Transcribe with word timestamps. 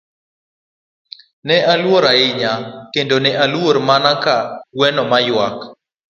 Ne 1.47 1.57
aluor 1.73 2.03
ahinya, 2.11 2.53
kendo 2.93 3.15
ne 3.23 3.31
aluor 3.43 3.75
mana 3.87 4.11
ka 4.23 4.35
gweno 4.75 5.03
ma 5.11 5.17
ywak. 5.29 5.57